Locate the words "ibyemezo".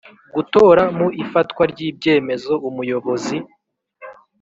1.89-2.53